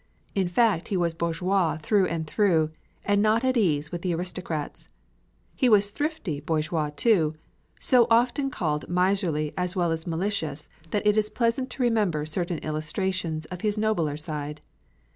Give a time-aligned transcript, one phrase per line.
[0.33, 2.71] In fact, he was bourgeois through and through,
[3.05, 4.87] and not at ease with the aristocrats.
[5.55, 7.35] He was thrifty bourgeois too;
[7.79, 12.57] so often called miserly as well as malicious that it is pleasant to remember certain
[12.63, 14.59] illustrations of his nobler side.